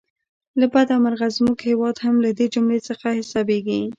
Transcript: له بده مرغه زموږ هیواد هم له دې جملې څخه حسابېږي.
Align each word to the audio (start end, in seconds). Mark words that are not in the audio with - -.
له 0.59 0.65
بده 0.73 0.95
مرغه 1.03 1.27
زموږ 1.37 1.57
هیواد 1.69 1.95
هم 2.05 2.15
له 2.25 2.29
دې 2.37 2.45
جملې 2.53 2.79
څخه 2.87 3.07
حسابېږي. 3.19 3.81